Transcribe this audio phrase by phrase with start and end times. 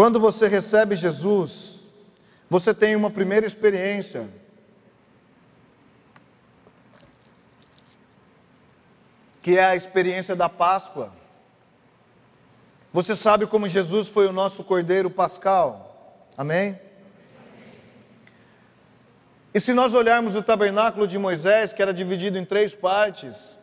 [0.00, 1.82] Quando você recebe Jesus,
[2.48, 4.30] você tem uma primeira experiência.
[9.42, 11.12] Que é a experiência da Páscoa.
[12.94, 16.26] Você sabe como Jesus foi o nosso cordeiro pascal?
[16.34, 16.80] Amém?
[19.52, 23.58] E se nós olharmos o tabernáculo de Moisés, que era dividido em três partes,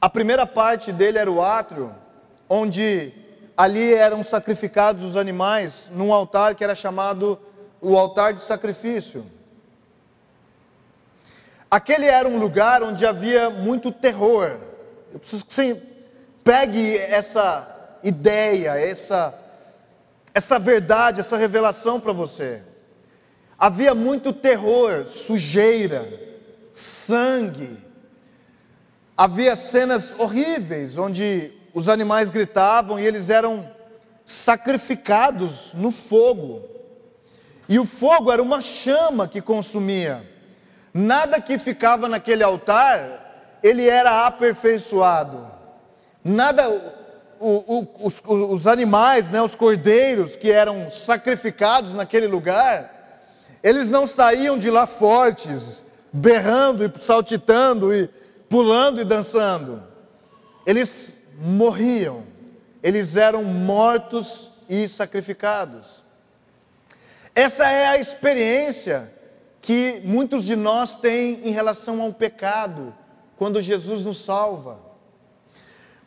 [0.00, 1.92] a primeira parte dele era o átrio,
[2.48, 3.26] onde
[3.58, 7.38] ali eram sacrificados os animais num altar que era chamado
[7.80, 9.26] o altar de sacrifício.
[11.70, 14.56] Aquele era um lugar onde havia muito terror.
[15.12, 15.82] Eu preciso que você
[16.48, 19.38] Pegue essa ideia, essa,
[20.32, 22.62] essa verdade, essa revelação para você.
[23.58, 26.08] Havia muito terror, sujeira,
[26.72, 27.76] sangue.
[29.14, 33.70] Havia cenas horríveis onde os animais gritavam e eles eram
[34.26, 36.60] sacrificados no fogo.
[37.68, 40.20] E o fogo era uma chama que consumia.
[40.92, 45.48] Nada que ficava naquele altar, ele era aperfeiçoado.
[46.24, 46.68] Nada,
[47.38, 52.92] o, o, os, os animais, né, os cordeiros que eram sacrificados naquele lugar,
[53.62, 58.08] eles não saíam de lá fortes, berrando e saltitando e
[58.50, 59.80] pulando e dançando.
[60.66, 62.24] Eles morriam,
[62.82, 66.02] eles eram mortos e sacrificados.
[67.34, 69.12] Essa é a experiência
[69.62, 72.92] que muitos de nós têm em relação ao pecado,
[73.36, 74.80] quando Jesus nos salva.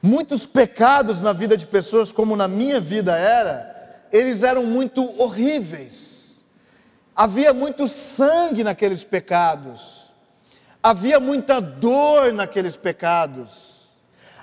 [0.02, 6.42] Muitos pecados na vida de pessoas, como na minha vida era, eles eram muito horríveis.
[7.16, 10.10] Havia muito sangue naqueles pecados.
[10.84, 13.71] Havia muita dor naqueles pecados.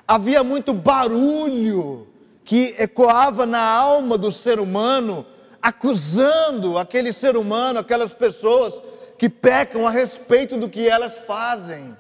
[0.08, 2.08] Havia muito barulho
[2.42, 5.26] que ecoava na alma do ser humano,
[5.60, 8.80] acusando aquele ser humano, aquelas pessoas
[9.18, 11.94] que pecam a respeito do que elas fazem.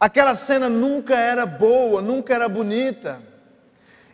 [0.00, 3.20] Aquela cena nunca era boa, nunca era bonita.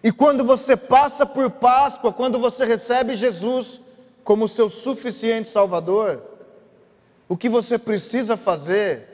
[0.02, 3.80] E quando você passa por Páscoa, quando você recebe Jesus
[4.24, 6.20] como seu suficiente Salvador,
[7.28, 9.09] o que você precisa fazer,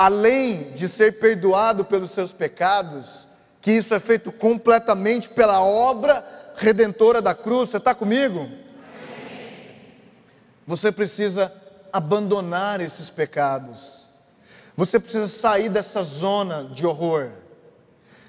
[0.00, 3.26] além de ser perdoado pelos seus pecados,
[3.60, 6.24] que isso é feito completamente pela obra
[6.56, 8.48] redentora da cruz, você está comigo?
[10.66, 11.52] Você precisa
[11.92, 14.00] abandonar esses pecados
[14.80, 17.28] você precisa sair dessa zona de horror.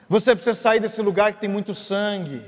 [0.09, 2.41] Você precisa sair desse lugar que tem muito sangue.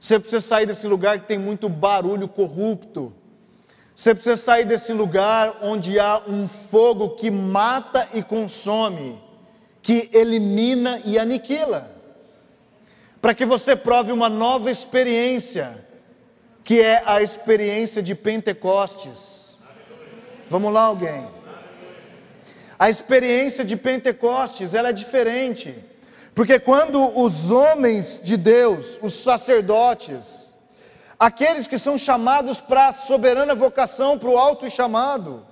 [0.00, 3.12] Você precisa sair desse lugar que tem muito barulho corrupto.
[3.94, 9.22] Você precisa sair desse lugar onde há um fogo que mata e consome,
[9.80, 11.92] que elimina e aniquila.
[13.22, 15.86] Para que você prove uma nova experiência,
[16.64, 19.56] que é a experiência de Pentecostes.
[20.50, 21.28] Vamos lá, alguém.
[22.76, 25.72] A experiência de Pentecostes, ela é diferente.
[26.34, 30.43] Porque quando os homens de Deus, os sacerdotes,
[31.18, 35.44] aqueles que são chamados para a soberana vocação, para o alto chamado,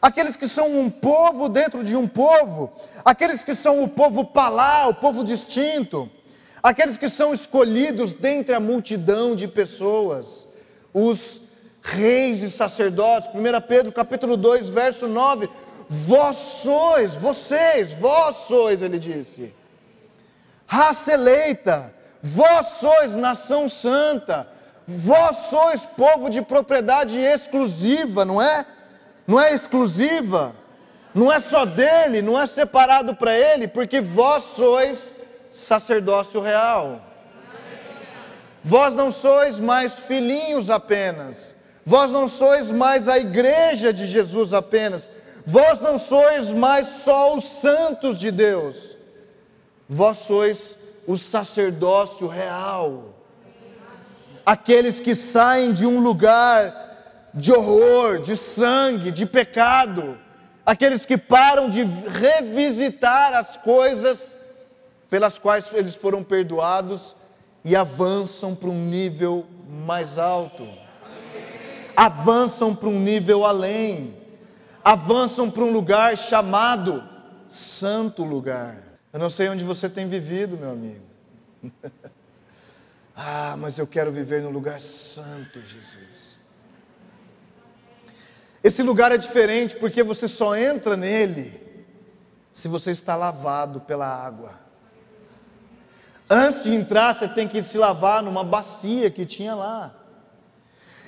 [0.00, 2.72] aqueles que são um povo dentro de um povo,
[3.04, 6.10] aqueles que são o povo palá, o povo distinto,
[6.62, 10.46] aqueles que são escolhidos dentre a multidão de pessoas,
[10.92, 11.42] os
[11.82, 15.48] reis e sacerdotes, 1 Pedro capítulo 2, verso 9,
[15.92, 19.52] Vós sois, vocês, vós sois, ele disse,
[20.64, 24.46] raça eleita, vós sois nação santa,
[24.90, 28.66] vós sois povo de propriedade exclusiva, não é?
[29.26, 30.54] Não é exclusiva,
[31.14, 35.14] não é só dele, não é separado para ele, porque vós sois
[35.50, 37.00] sacerdócio real.
[38.62, 41.56] Vós não sois mais filhinhos apenas,
[41.86, 45.08] vós não sois mais a igreja de Jesus apenas,
[45.46, 48.96] Vós não sois mais só os santos de Deus,
[49.88, 53.14] vós sois o sacerdócio real.
[54.44, 60.18] Aqueles que saem de um lugar de horror, de sangue, de pecado,
[60.66, 64.36] aqueles que param de revisitar as coisas
[65.08, 67.14] pelas quais eles foram perdoados
[67.64, 69.46] e avançam para um nível
[69.86, 70.66] mais alto,
[71.96, 74.20] avançam para um nível além
[74.84, 77.02] avançam para um lugar chamado
[77.48, 78.82] Santo Lugar.
[79.12, 81.04] Eu não sei onde você tem vivido, meu amigo.
[83.22, 86.40] ah, mas eu quero viver no lugar santo, Jesus.
[88.64, 91.52] Esse lugar é diferente porque você só entra nele
[92.50, 94.58] se você está lavado pela água.
[96.30, 99.94] Antes de entrar, você tem que se lavar numa bacia que tinha lá.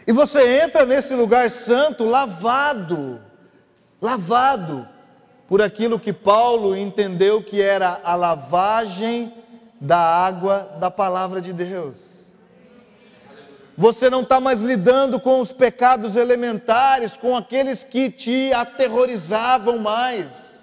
[0.06, 3.22] E você entra nesse lugar santo lavado,
[4.02, 4.86] lavado
[5.48, 9.32] por aquilo que Paulo entendeu que era a lavagem
[9.82, 12.28] da água da palavra de Deus.
[13.76, 20.60] Você não está mais lidando com os pecados elementares, com aqueles que te aterrorizavam mais.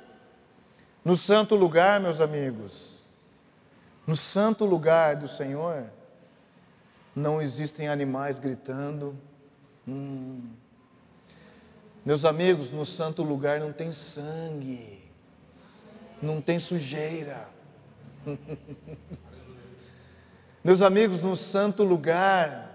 [1.04, 3.04] No santo lugar, meus amigos,
[4.08, 5.86] no santo lugar do Senhor,
[7.16, 9.18] não existem animais gritando,
[9.90, 10.44] Hum.
[12.06, 15.04] Meus amigos, no santo lugar não tem sangue,
[16.22, 17.48] não tem sujeira.
[20.64, 22.68] Meus amigos, no santo lugar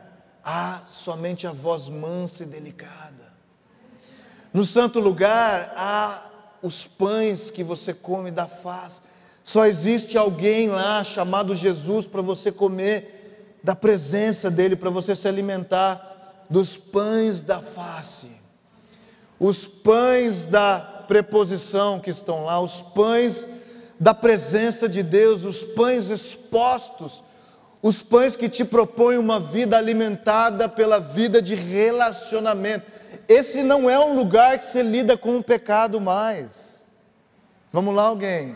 [0.42, 3.32] há somente a voz mansa e delicada.
[4.52, 6.30] No santo lugar há
[6.62, 9.00] os pães que você come da face.
[9.42, 15.28] Só existe alguém lá chamado Jesus para você comer da presença dele, para você se
[15.28, 18.30] alimentar dos pães da face,
[19.40, 23.48] os pães da preposição que estão lá, os pães
[24.04, 27.24] da presença de Deus, os pães expostos,
[27.80, 32.84] os pães que te propõem uma vida alimentada pela vida de relacionamento.
[33.26, 36.82] Esse não é um lugar que você lida com o pecado mais.
[37.72, 38.54] Vamos lá, alguém?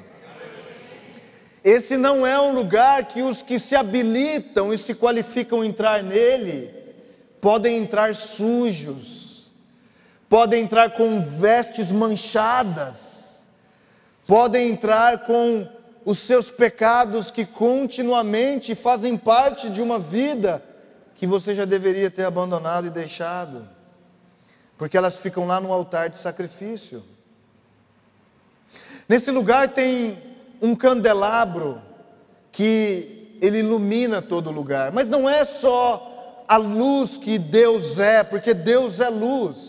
[1.64, 6.70] Esse não é um lugar que os que se habilitam e se qualificam entrar nele
[7.40, 9.56] podem entrar sujos,
[10.28, 13.17] podem entrar com vestes manchadas,
[14.28, 15.66] podem entrar com
[16.04, 20.62] os seus pecados que continuamente fazem parte de uma vida
[21.14, 23.66] que você já deveria ter abandonado e deixado,
[24.76, 27.02] porque elas ficam lá no altar de sacrifício.
[29.08, 30.22] Nesse lugar tem
[30.60, 31.80] um candelabro
[32.52, 38.52] que ele ilumina todo lugar, mas não é só a luz que Deus é, porque
[38.52, 39.67] Deus é luz.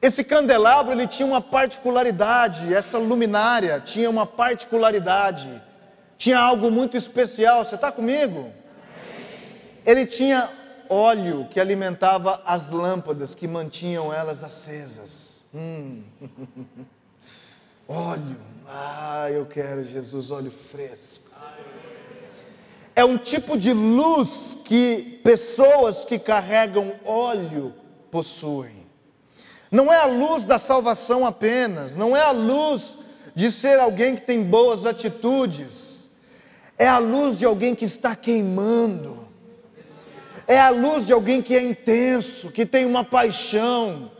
[0.00, 5.48] Esse candelabro ele tinha uma particularidade, essa luminária tinha uma particularidade,
[6.16, 7.64] tinha algo muito especial.
[7.64, 8.50] Você está comigo?
[9.84, 10.48] Ele tinha
[10.88, 15.44] óleo que alimentava as lâmpadas que mantinham elas acesas.
[15.54, 16.02] Hum.
[17.88, 21.30] óleo, ah, eu quero Jesus, óleo fresco
[23.00, 27.72] é um tipo de luz que pessoas que carregam óleo
[28.10, 28.79] possuem.
[29.70, 32.98] Não é a luz da salvação apenas, não é a luz
[33.34, 36.08] de ser alguém que tem boas atitudes,
[36.76, 39.28] é a luz de alguém que está queimando,
[40.48, 44.10] é a luz de alguém que é intenso, que tem uma paixão,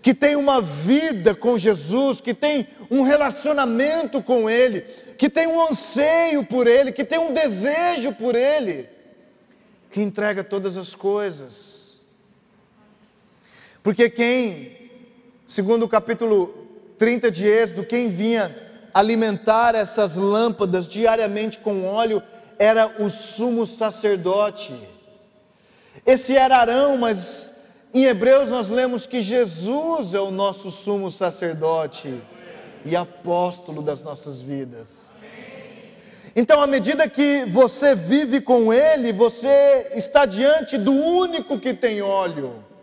[0.00, 4.80] que tem uma vida com Jesus, que tem um relacionamento com Ele,
[5.18, 8.88] que tem um anseio por Ele, que tem um desejo por Ele,
[9.90, 12.00] que entrega todas as coisas.
[13.82, 14.73] Porque quem,
[15.54, 16.52] segundo o capítulo
[16.98, 18.52] 30 de Êxodo, quem vinha
[18.92, 22.20] alimentar essas lâmpadas diariamente com óleo
[22.58, 24.74] era o sumo sacerdote.
[26.04, 27.54] Esse era Arão, mas
[27.94, 32.20] em Hebreus nós lemos que Jesus é o nosso sumo sacerdote
[32.84, 35.06] e apóstolo das nossas vidas.
[36.34, 42.02] Então, à medida que você vive com Ele, você está diante do único que tem
[42.02, 42.73] óleo.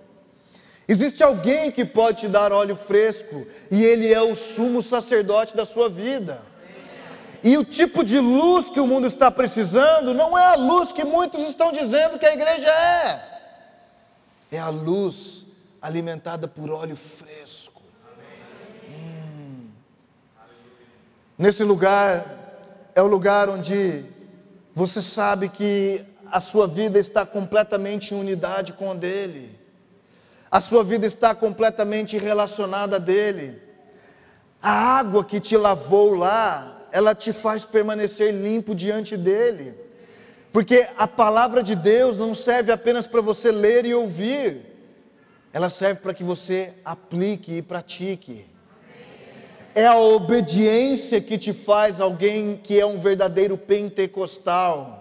[0.87, 5.65] Existe alguém que pode te dar óleo fresco, e Ele é o sumo sacerdote da
[5.65, 6.41] sua vida.
[7.43, 11.03] E o tipo de luz que o mundo está precisando não é a luz que
[11.03, 13.41] muitos estão dizendo que a igreja é,
[14.51, 15.47] é a luz
[15.81, 17.81] alimentada por óleo fresco.
[18.87, 19.69] Hum.
[21.35, 22.23] Nesse lugar
[22.93, 24.05] é o lugar onde
[24.75, 29.49] você sabe que a sua vida está completamente em unidade com a dele,
[30.51, 33.61] a sua vida está completamente relacionada a dele.
[34.61, 39.73] A água que te lavou lá, ela te faz permanecer limpo diante dele,
[40.51, 44.65] porque a palavra de Deus não serve apenas para você ler e ouvir,
[45.53, 48.51] ela serve para que você aplique e pratique
[49.73, 55.00] é a obediência que te faz alguém que é um verdadeiro pentecostal.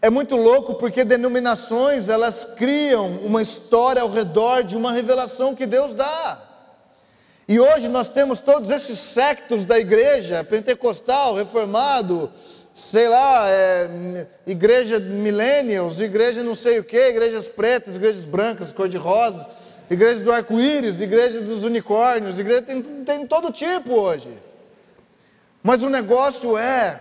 [0.00, 5.66] É muito louco porque denominações elas criam uma história ao redor de uma revelação que
[5.66, 6.40] Deus dá.
[7.48, 12.30] E hoje nós temos todos esses sectos da igreja, pentecostal, reformado,
[12.74, 19.46] sei lá, é, igreja millennials, igreja não sei o que, igrejas pretas, igrejas brancas, cor-de-rosas
[19.90, 24.30] igreja do arco-íris, igreja dos unicórnios, igreja tem, tem todo tipo hoje.
[25.62, 27.00] Mas o negócio é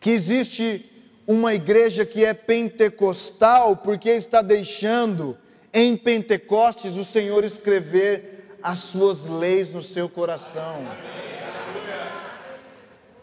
[0.00, 0.91] que existe
[1.26, 5.36] uma igreja que é pentecostal porque está deixando
[5.72, 10.76] em Pentecostes o Senhor escrever as suas leis no seu coração.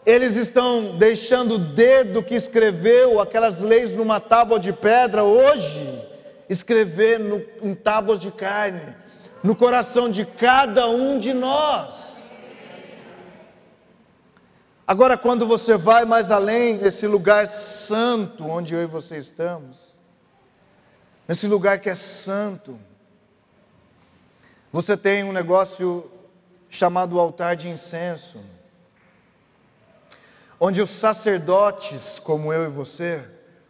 [0.04, 6.02] Eles estão deixando o dedo que escreveu aquelas leis numa tábua de pedra hoje,
[6.48, 8.80] escrever no, em tábuas de carne,
[9.42, 12.19] no coração de cada um de nós.
[14.90, 19.94] Agora, quando você vai mais além nesse lugar santo onde eu e você estamos,
[21.28, 22.76] nesse lugar que é santo,
[24.72, 26.10] você tem um negócio
[26.68, 28.40] chamado altar de incenso,
[30.58, 33.22] onde os sacerdotes, como eu e você,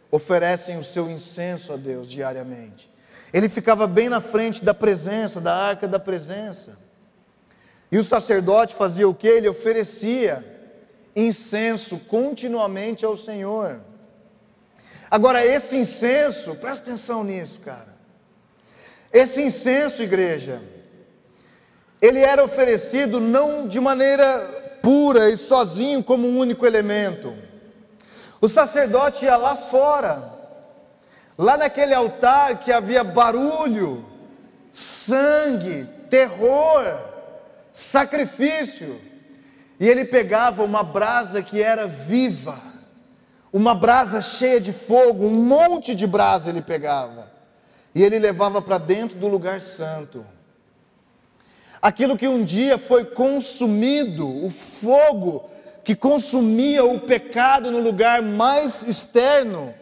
[0.09, 2.91] oferecem o seu incenso a Deus diariamente.
[3.31, 6.79] Ele ficava bem na frente da presença, da arca da presença.
[7.91, 9.27] E o sacerdote fazia o que?
[9.27, 10.50] Ele oferecia
[11.15, 13.79] incenso continuamente ao Senhor.
[15.09, 17.91] Agora, esse incenso, presta atenção nisso, cara.
[19.11, 20.61] Esse incenso, igreja,
[22.01, 27.33] ele era oferecido não de maneira pura e sozinho como um único elemento.
[28.39, 30.33] O sacerdote ia lá fora,
[31.37, 34.05] lá naquele altar que havia barulho,
[34.71, 36.83] sangue, terror,
[37.71, 38.99] sacrifício.
[39.81, 42.61] E ele pegava uma brasa que era viva,
[43.51, 47.31] uma brasa cheia de fogo, um monte de brasa ele pegava,
[47.95, 50.23] e ele levava para dentro do lugar santo.
[51.81, 55.49] Aquilo que um dia foi consumido, o fogo
[55.83, 59.73] que consumia o pecado no lugar mais externo,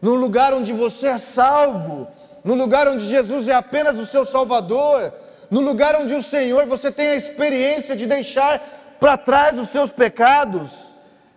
[0.00, 2.06] no lugar onde você é salvo,
[2.44, 5.12] no lugar onde Jesus é apenas o seu Salvador,
[5.50, 9.92] no lugar onde o Senhor você tem a experiência de deixar para trás os seus
[9.92, 10.94] pecados,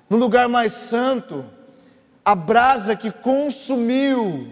[0.09, 1.45] no lugar mais santo,
[2.23, 4.47] a brasa que consumiu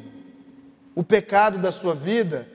[0.96, 2.48] o pecado da sua vida,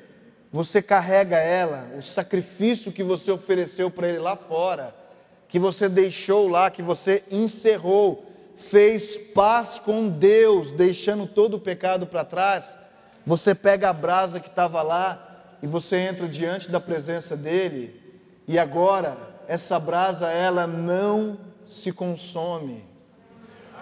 [0.53, 4.95] você carrega ela, o sacrifício que você ofereceu para ele lá fora,
[5.49, 8.25] que você deixou lá, que você encerrou,
[8.57, 12.79] fez paz com Deus, deixando todo o pecado para trás.
[13.27, 18.01] Você pega a brasa que estava lá e você entra diante da presença dele,
[18.47, 22.85] e agora essa brasa ela não se consome.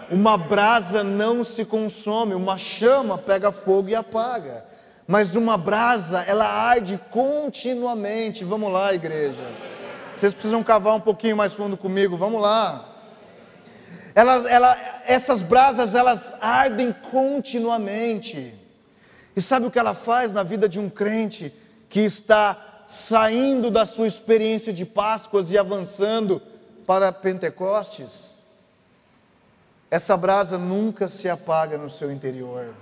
[0.09, 4.65] Uma brasa não se consome, uma chama pega fogo e apaga.
[5.07, 8.43] Mas uma brasa, ela arde continuamente.
[8.43, 9.45] Vamos lá, igreja.
[10.13, 12.85] Vocês precisam cavar um pouquinho mais fundo comigo, vamos lá.
[14.15, 18.53] Ela, ela, essas brasas, elas ardem continuamente.
[19.35, 21.53] E sabe o que ela faz na vida de um crente
[21.89, 26.41] que está saindo da sua experiência de Páscoas e avançando
[26.85, 28.39] para Pentecostes,
[29.89, 32.73] essa brasa nunca se apaga no seu interior.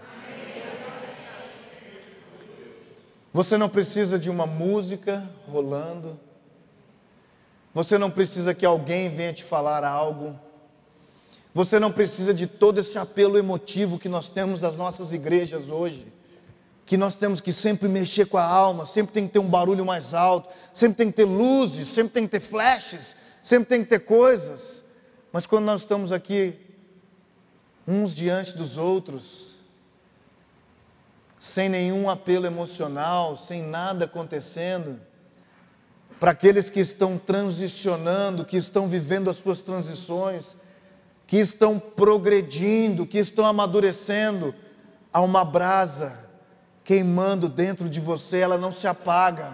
[3.34, 6.20] Você não precisa de uma música rolando,
[7.74, 10.38] você não precisa que alguém venha te falar algo,
[11.54, 16.06] você não precisa de todo esse apelo emotivo que nós temos das nossas igrejas hoje
[16.92, 19.86] que nós temos que sempre mexer com a alma, sempre tem que ter um barulho
[19.86, 23.90] mais alto, sempre tem que ter luzes, sempre tem que ter flashes, sempre tem que
[23.90, 24.84] ter coisas.
[25.32, 26.54] Mas quando nós estamos aqui,
[27.88, 29.60] uns diante dos outros,
[31.40, 35.00] sem nenhum apelo emocional, sem nada acontecendo,
[36.20, 40.58] para aqueles que estão transicionando, que estão vivendo as suas transições,
[41.26, 44.54] que estão progredindo, que estão amadurecendo,
[45.14, 46.31] há uma brasa
[46.84, 49.50] queimando dentro de você, ela não se apaga.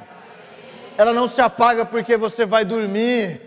[0.98, 3.42] Ela não se apaga porque você vai dormir.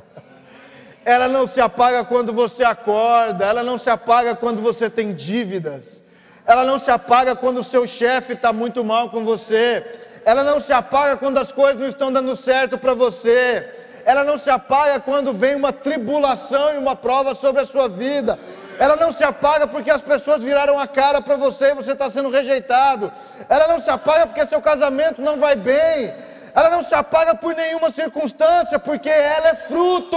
[1.04, 6.02] ela não se apaga quando você acorda, ela não se apaga quando você tem dívidas.
[6.44, 9.84] Ela não se apaga quando o seu chefe está muito mal com você.
[10.24, 13.84] Ela não se apaga quando as coisas não estão dando certo para você.
[14.04, 18.38] Ela não se apaga quando vem uma tribulação e uma prova sobre a sua vida
[18.78, 22.10] ela não se apaga porque as pessoas viraram a cara para você e você está
[22.10, 23.12] sendo rejeitado,
[23.48, 26.12] ela não se apaga porque seu casamento não vai bem,
[26.54, 30.16] ela não se apaga por nenhuma circunstância, porque ela é fruto,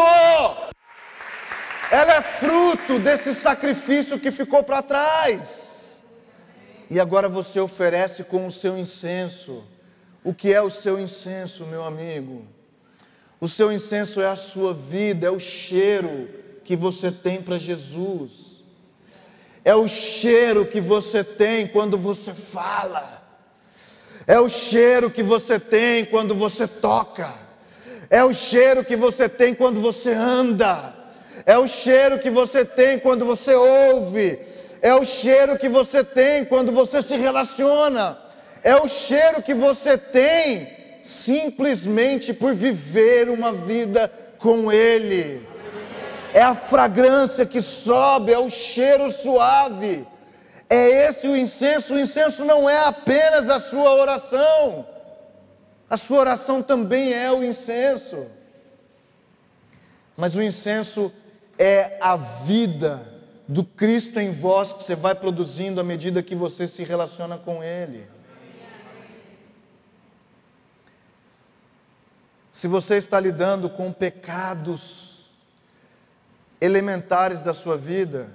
[1.91, 6.03] ela é fruto desse sacrifício que ficou para trás,
[6.89, 9.63] e agora você oferece com o seu incenso.
[10.23, 12.45] O que é o seu incenso, meu amigo?
[13.39, 16.27] O seu incenso é a sua vida, é o cheiro
[16.63, 18.48] que você tem para Jesus
[19.69, 23.21] é o cheiro que você tem quando você fala,
[24.25, 27.31] é o cheiro que você tem quando você toca,
[28.09, 30.91] é o cheiro que você tem quando você anda,
[31.45, 34.39] é o cheiro que você tem quando você ouve,
[34.81, 38.17] é o cheiro que você tem quando você se relaciona,
[38.63, 40.67] é o cheiro que você tem
[41.03, 45.47] simplesmente por viver uma vida com Ele.
[46.33, 50.07] É a fragrância que sobe, é o cheiro suave.
[50.69, 51.95] É esse o incenso.
[51.95, 54.85] O incenso não é apenas a sua oração,
[55.89, 58.27] a sua oração também é o incenso.
[60.15, 61.11] Mas o incenso
[61.57, 63.01] é a vida
[63.47, 67.63] do Cristo em vós que você vai produzindo à medida que você se relaciona com
[67.63, 68.07] Ele.
[72.51, 75.08] Se você está lidando com pecados
[76.61, 78.29] elementares da sua vida,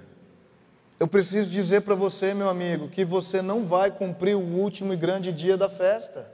[0.99, 4.97] eu preciso dizer para você, meu amigo, que você não vai cumprir o último e
[4.97, 6.33] grande dia da festa.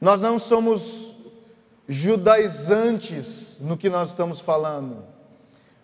[0.00, 1.14] Nós não somos
[1.86, 5.04] judaizantes no que nós estamos falando,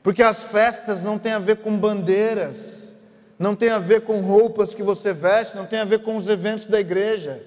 [0.03, 2.95] porque as festas não têm a ver com bandeiras,
[3.39, 6.29] não tem a ver com roupas que você veste, não tem a ver com os
[6.29, 7.43] eventos da igreja.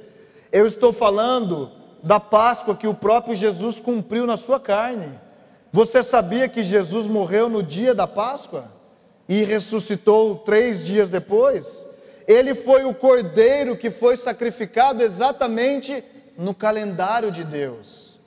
[0.51, 1.71] Eu estou falando
[2.03, 5.19] da Páscoa que o próprio Jesus cumpriu na sua carne.
[5.71, 8.71] Você sabia que Jesus morreu no dia da Páscoa
[9.27, 11.88] e ressuscitou três dias depois?
[12.27, 16.03] Ele foi o cordeiro que foi sacrificado exatamente
[16.38, 18.19] no calendário de Deus.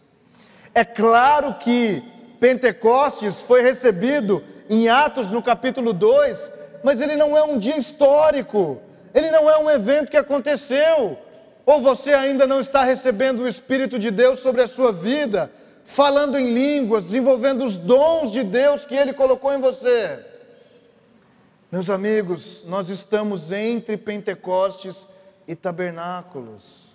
[0.74, 2.02] É claro que
[2.38, 6.50] Pentecostes foi recebido em Atos no capítulo 2,
[6.82, 8.80] mas ele não é um dia histórico,
[9.14, 11.18] ele não é um evento que aconteceu,
[11.66, 15.50] ou você ainda não está recebendo o Espírito de Deus sobre a sua vida,
[15.92, 20.24] falando em línguas, desenvolvendo os dons de Deus que Ele colocou em você?
[21.70, 25.06] Meus amigos, nós estamos entre Pentecostes
[25.46, 26.90] e tabernáculos.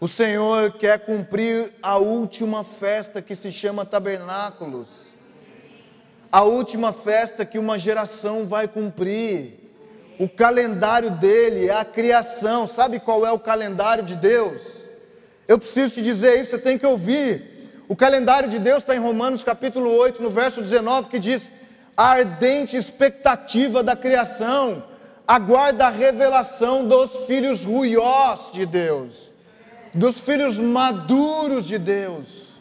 [0.00, 4.88] O Senhor quer cumprir a última festa que se chama tabernáculos.
[6.30, 9.58] A última festa que uma geração vai cumprir
[10.20, 12.66] o calendário dele é a criação.
[12.66, 14.77] Sabe qual é o calendário de Deus?
[15.48, 17.82] Eu preciso te dizer isso, você tem que ouvir.
[17.88, 21.50] O calendário de Deus está em Romanos capítulo 8, no verso 19, que diz:
[21.96, 24.84] a ardente expectativa da criação,
[25.26, 29.32] aguarda a revelação dos filhos ruiós de Deus,
[29.92, 32.60] dos filhos maduros de Deus,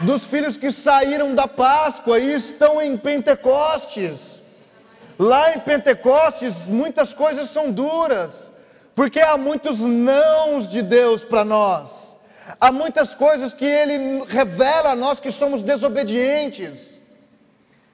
[0.00, 4.42] dos filhos que saíram da Páscoa e estão em Pentecostes.
[5.18, 8.51] Lá em Pentecostes, muitas coisas são duras,
[8.94, 12.18] porque há muitos nãos de Deus para nós.
[12.60, 17.00] Há muitas coisas que Ele revela a nós que somos desobedientes,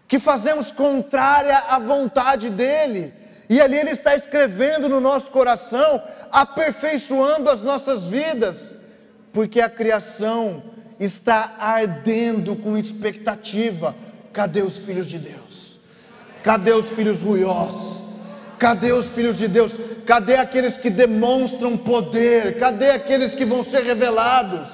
[0.06, 3.12] que fazemos contrária à vontade dEle.
[3.48, 8.74] E ali Ele está escrevendo no nosso coração, aperfeiçoando as nossas vidas,
[9.32, 10.62] porque a criação
[10.98, 13.94] está ardendo com expectativa.
[14.32, 15.78] Cadê os filhos de Deus?
[16.42, 17.97] Cadê os filhos ruiós?
[18.58, 19.72] Cadê os filhos de Deus?
[20.04, 22.58] Cadê aqueles que demonstram poder?
[22.58, 24.68] Cadê aqueles que vão ser revelados?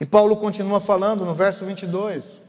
[0.00, 2.40] E Paulo continua falando no verso 22.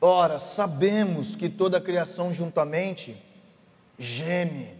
[0.00, 3.16] Ora, sabemos que toda a criação juntamente
[3.98, 4.74] geme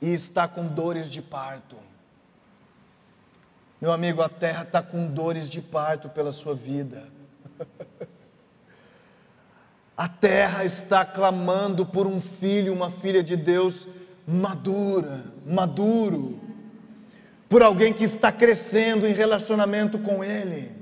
[0.00, 1.89] e está com dores de parto.
[3.80, 7.02] Meu amigo, a terra está com dores de parto pela sua vida.
[9.96, 13.86] A terra está clamando por um filho, uma filha de Deus
[14.26, 16.40] madura, maduro,
[17.50, 20.72] por alguém que está crescendo em relacionamento com Ele,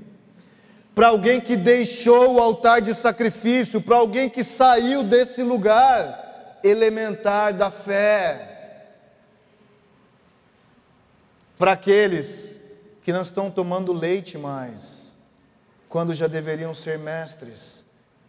[0.95, 7.53] para alguém que deixou o altar de sacrifício, para alguém que saiu desse lugar elementar
[7.53, 8.87] da fé,
[11.57, 12.58] para aqueles
[13.09, 15.15] que não estão tomando leite mais,
[15.89, 17.83] quando já deveriam ser mestres,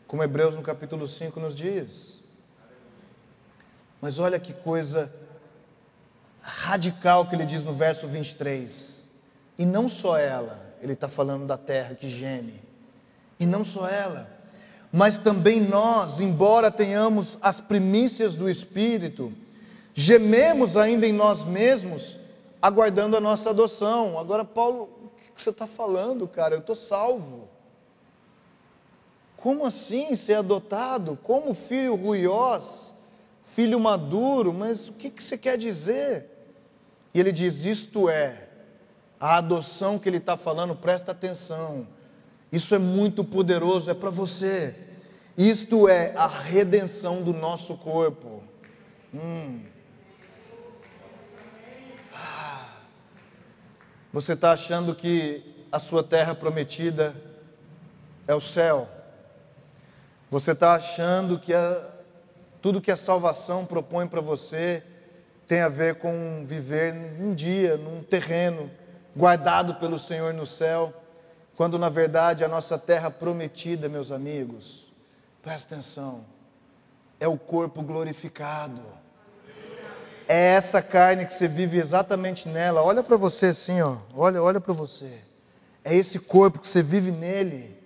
[0.07, 2.21] como Hebreus no capítulo 5 nos diz.
[4.01, 5.15] Mas olha que coisa
[6.41, 9.05] radical que ele diz no verso 23.
[9.59, 12.59] E não só ela, ele está falando da terra que geme,
[13.39, 14.31] e não só ela,
[14.91, 19.31] mas também nós, embora tenhamos as primícias do Espírito,
[19.93, 22.20] gememos ainda em nós mesmos
[22.61, 24.19] aguardando a nossa adoção.
[24.19, 26.55] Agora, Paulo, o que você está falando, cara?
[26.55, 27.49] Eu estou salvo.
[29.37, 31.19] Como assim ser adotado?
[31.23, 32.95] Como filho ruiós,
[33.43, 34.53] filho maduro?
[34.53, 36.27] Mas o que, que você quer dizer?
[37.15, 38.49] E ele diz: Isto é,
[39.19, 41.87] a adoção que ele está falando, presta atenção.
[42.53, 44.75] Isso é muito poderoso, é para você.
[45.39, 48.43] Isto é a redenção do nosso corpo.
[49.15, 49.63] Hum.
[54.13, 57.15] Você está achando que a sua terra prometida
[58.27, 58.89] é o céu?
[60.29, 61.87] Você está achando que a,
[62.61, 64.83] tudo que a salvação propõe para você
[65.47, 68.69] tem a ver com viver um dia, num terreno
[69.17, 70.93] guardado pelo Senhor no céu,
[71.55, 74.93] quando na verdade a nossa terra prometida, meus amigos,
[75.41, 76.25] presta atenção,
[77.21, 78.83] é o corpo glorificado.
[80.33, 82.85] É essa carne que você vive exatamente nela.
[82.85, 83.97] Olha para você assim, ó.
[84.17, 85.11] Olha, olha para você.
[85.85, 87.77] É esse corpo que você vive nele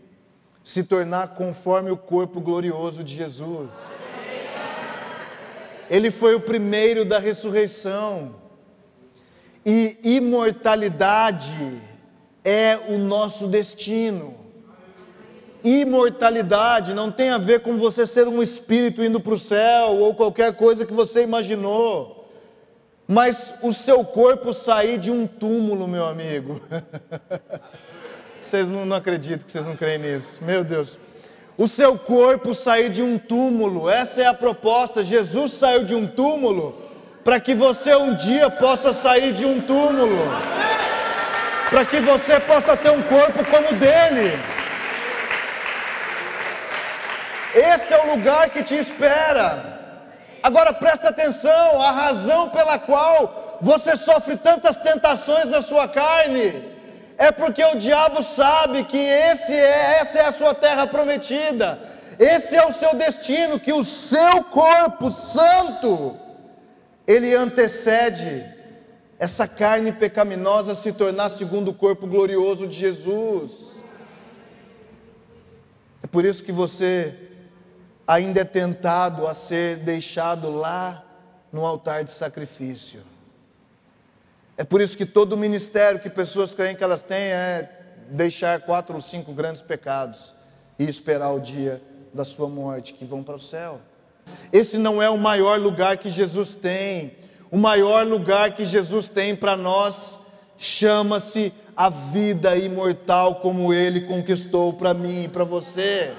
[0.62, 3.94] se tornar conforme o corpo glorioso de Jesus.
[5.88, 8.34] Ele foi o primeiro da ressurreição.
[9.64, 11.80] E imortalidade
[12.44, 14.34] é o nosso destino.
[15.64, 20.14] Imortalidade não tem a ver com você ser um espírito indo para o céu ou
[20.14, 22.23] qualquer coisa que você imaginou,
[23.06, 26.60] mas o seu corpo sair de um túmulo, meu amigo.
[28.40, 30.98] Vocês não, não acreditam que vocês não creem nisso, meu Deus
[31.56, 33.88] o seu corpo sair de um túmulo.
[33.88, 35.04] Essa é a proposta.
[35.04, 36.76] Jesus saiu de um túmulo
[37.22, 40.18] para que você um dia possa sair de um túmulo.
[41.70, 44.38] Para que você possa ter um corpo como o dele.
[47.54, 49.73] Esse é o lugar que te espera.
[50.44, 56.62] Agora presta atenção, a razão pela qual você sofre tantas tentações na sua carne
[57.16, 61.78] é porque o diabo sabe que esse é, essa é a sua terra prometida,
[62.18, 66.14] esse é o seu destino, que o seu corpo santo,
[67.06, 68.44] ele antecede
[69.18, 73.72] essa carne pecaminosa se tornar segundo o corpo glorioso de Jesus.
[76.02, 77.23] É por isso que você
[78.06, 81.04] ainda é tentado a ser deixado lá
[81.52, 83.00] no altar de sacrifício.
[84.56, 87.70] É por isso que todo ministério que pessoas creem que elas têm é
[88.08, 90.34] deixar quatro ou cinco grandes pecados
[90.78, 91.80] e esperar o dia
[92.12, 93.80] da sua morte, que vão para o céu.
[94.52, 97.12] Esse não é o maior lugar que Jesus tem.
[97.50, 100.20] O maior lugar que Jesus tem para nós
[100.56, 106.12] chama-se a vida imortal, como Ele conquistou para mim e para você.